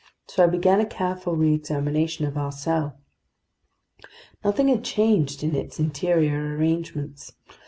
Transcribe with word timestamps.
So 0.25 0.43
I 0.43 0.47
began 0.47 0.79
a 0.79 0.85
careful 0.87 1.35
reexamination 1.35 2.25
of 2.25 2.35
our 2.35 2.51
cell. 2.51 2.97
Nothing 4.43 4.67
had 4.69 4.83
changed 4.83 5.43
in 5.43 5.53
its 5.53 5.79
interior 5.79 6.57
arrangements. 6.57 7.33